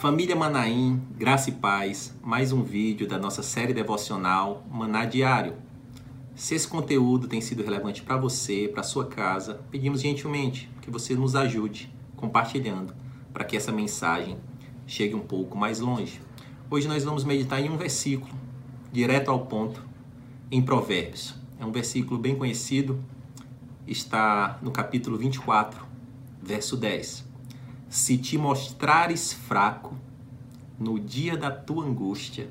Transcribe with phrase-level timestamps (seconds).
[0.00, 5.56] Família Manaim, graça e paz, mais um vídeo da nossa série devocional Maná Diário.
[6.34, 11.14] Se esse conteúdo tem sido relevante para você, para sua casa, pedimos gentilmente que você
[11.14, 12.94] nos ajude compartilhando
[13.30, 14.38] para que essa mensagem
[14.86, 16.22] chegue um pouco mais longe.
[16.70, 18.32] Hoje nós vamos meditar em um versículo,
[18.90, 19.84] direto ao ponto,
[20.50, 21.34] em Provérbios.
[21.58, 22.98] É um versículo bem conhecido,
[23.86, 25.84] está no capítulo 24,
[26.42, 27.28] verso 10.
[27.90, 29.96] Se te mostrares fraco
[30.78, 32.48] no dia da tua angústia,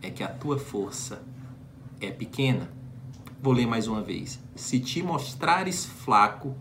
[0.00, 1.20] é que a tua força
[2.00, 2.70] é pequena.
[3.42, 4.38] Vou ler mais uma vez.
[4.54, 6.54] Se te mostrares fraco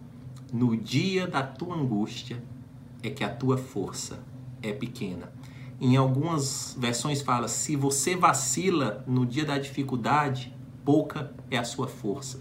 [0.52, 2.44] no dia da tua angústia,
[3.04, 4.18] é que a tua força
[4.64, 5.32] é pequena.
[5.80, 10.52] Em algumas versões fala: se você vacila no dia da dificuldade,
[10.84, 12.40] pouca é a sua força.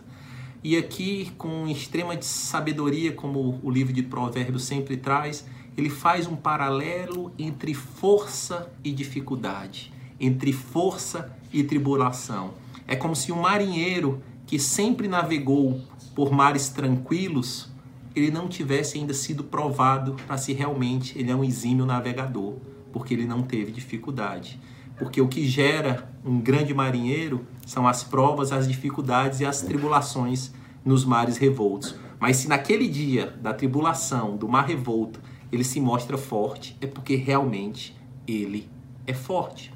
[0.68, 5.46] E aqui, com extrema sabedoria, como o livro de Provérbios sempre traz,
[5.78, 12.54] ele faz um paralelo entre força e dificuldade, entre força e tribulação.
[12.84, 15.80] É como se um marinheiro que sempre navegou
[16.16, 17.70] por mares tranquilos,
[18.12, 22.54] ele não tivesse ainda sido provado para se realmente ele é um exímio navegador,
[22.92, 24.58] porque ele não teve dificuldade.
[24.98, 30.52] Porque o que gera um grande marinheiro são as provas, as dificuldades e as tribulações
[30.84, 31.94] nos mares revoltos.
[32.18, 35.20] Mas se naquele dia da tribulação, do mar revolto,
[35.52, 38.68] ele se mostra forte, é porque realmente ele
[39.06, 39.72] é forte.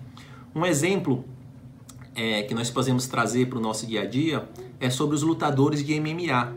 [0.55, 1.25] Um exemplo
[2.15, 5.85] é, que nós podemos trazer para o nosso dia a dia é sobre os lutadores
[5.85, 6.55] de MMA.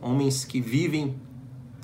[0.00, 1.16] Homens que vivem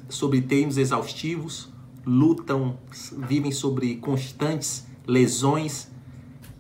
[0.09, 1.69] sobre termos exaustivos,
[2.05, 2.79] lutam,
[3.19, 5.91] vivem sobre constantes lesões.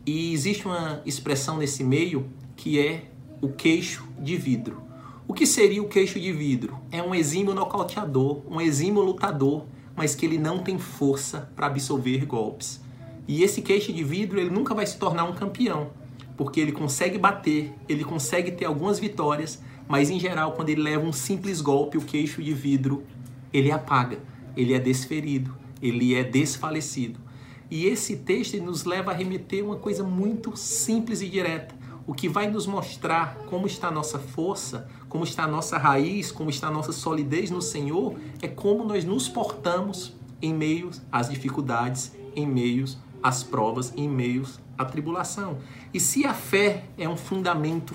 [0.06, 3.04] E existe uma expressão nesse meio que é
[3.42, 4.82] o queixo de vidro.
[5.28, 6.78] O que seria o queixo de vidro?
[6.90, 12.24] É um exímio nocauteador, um exímio lutador, mas que ele não tem força para absorver
[12.24, 12.80] golpes.
[13.28, 15.90] E esse queixo de vidro, ele nunca vai se tornar um campeão,
[16.34, 21.04] porque ele consegue bater, ele consegue ter algumas vitórias, mas em geral, quando ele leva
[21.04, 23.04] um simples golpe, o queixo de vidro,
[23.52, 24.18] ele apaga,
[24.56, 27.27] ele é desferido, ele é desfalecido.
[27.70, 31.74] E esse texto nos leva a remeter uma coisa muito simples e direta
[32.08, 36.32] o que vai nos mostrar como está a nossa força, como está a nossa raiz,
[36.32, 41.28] como está a nossa solidez no Senhor, é como nós nos portamos em meio às
[41.28, 42.86] dificuldades, em meio
[43.22, 44.46] às provas, em meio
[44.78, 45.58] à tribulação.
[45.92, 47.94] E se a fé é um fundamento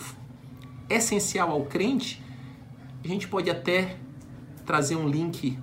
[0.87, 2.21] essencial ao crente,
[3.03, 3.97] a gente pode até
[4.63, 5.57] trazer um link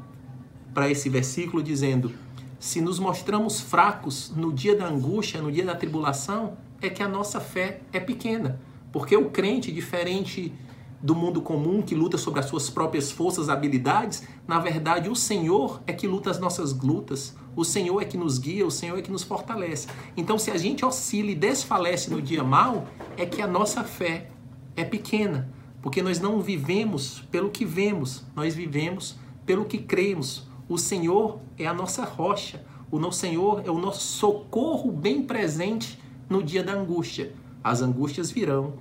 [0.75, 2.13] para esse versículo dizendo:
[2.61, 7.09] se nos mostramos fracos no dia da angústia, no dia da tribulação, é que a
[7.09, 8.61] nossa fé é pequena.
[8.93, 10.53] Porque o crente, diferente
[11.01, 15.81] do mundo comum que luta sobre as suas próprias forças, habilidades, na verdade o Senhor
[15.87, 19.03] é que luta as nossas lutas, o Senhor é que nos guia, o Senhor é
[19.03, 19.89] que nos fortalece.
[20.15, 24.29] Então, se a gente oscila e desfalece no dia mal, é que a nossa fé
[24.77, 25.51] é pequena,
[25.81, 30.50] porque nós não vivemos pelo que vemos, nós vivemos pelo que cremos.
[30.71, 36.01] O Senhor é a nossa rocha, o nosso Senhor é o nosso socorro bem presente
[36.29, 37.33] no dia da angústia.
[37.63, 38.75] As angústias virão,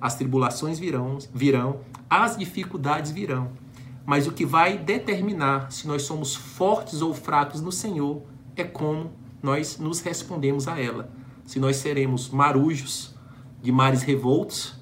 [0.00, 3.50] as tribulações virão, virão, as dificuldades virão.
[4.06, 8.22] Mas o que vai determinar se nós somos fortes ou fracos no Senhor
[8.54, 9.10] é como
[9.42, 11.10] nós nos respondemos a ela.
[11.44, 13.16] Se nós seremos marujos
[13.60, 14.76] de mares revoltos,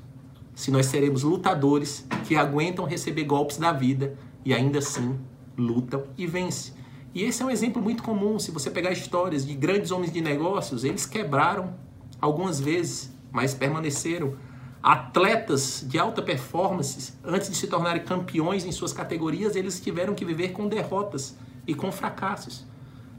[0.55, 5.19] se nós seremos lutadores que aguentam receber golpes da vida e ainda assim
[5.57, 6.75] lutam e vencem.
[7.15, 8.39] E esse é um exemplo muito comum.
[8.39, 11.75] Se você pegar histórias de grandes homens de negócios, eles quebraram
[12.21, 14.37] algumas vezes, mas permaneceram
[14.83, 20.25] atletas de alta performance, antes de se tornarem campeões em suas categorias, eles tiveram que
[20.25, 22.65] viver com derrotas e com fracassos.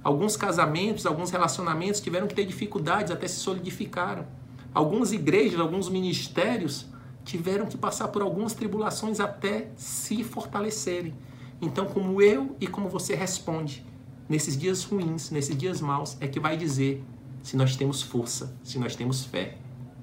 [0.04, 4.26] Alguns casamentos, alguns relacionamentos tiveram que ter dificuldades até se solidificaram.
[4.74, 6.88] Algumas igrejas, alguns ministérios
[7.24, 11.14] tiveram que passar por algumas tribulações até se fortalecerem.
[11.62, 13.86] Então, como eu e como você responde
[14.28, 17.04] nesses dias ruins, nesses dias maus, é que vai dizer
[17.44, 19.58] se nós temos força, se nós temos fé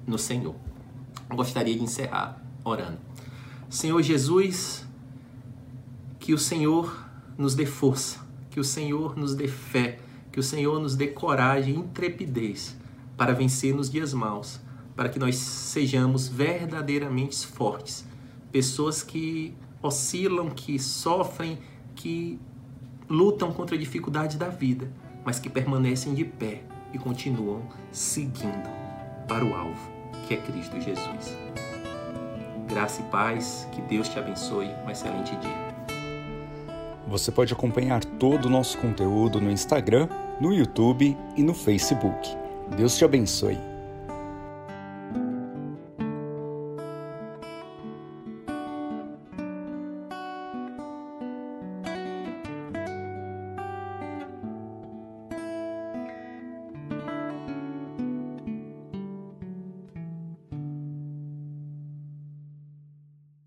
[0.07, 0.55] no Senhor.
[1.29, 2.97] Eu gostaria de encerrar orando.
[3.69, 4.85] Senhor Jesus,
[6.19, 7.07] que o Senhor
[7.37, 8.19] nos dê força,
[8.49, 9.99] que o Senhor nos dê fé,
[10.31, 12.75] que o Senhor nos dê coragem e intrepidez
[13.17, 14.59] para vencer nos dias maus,
[14.95, 18.05] para que nós sejamos verdadeiramente fortes,
[18.51, 21.57] pessoas que oscilam, que sofrem,
[21.95, 22.39] que
[23.09, 24.91] lutam contra a dificuldade da vida,
[25.25, 26.61] mas que permanecem de pé
[26.93, 27.61] e continuam
[27.91, 28.69] seguindo
[29.27, 29.91] para o alvo,
[30.27, 31.37] que é Cristo Jesus.
[32.67, 34.69] Graça e paz, que Deus te abençoe.
[34.85, 35.69] Um excelente dia.
[37.07, 40.07] Você pode acompanhar todo o nosso conteúdo no Instagram
[40.39, 42.29] no YouTube e no Facebook.
[42.77, 43.68] Deus te abençoe.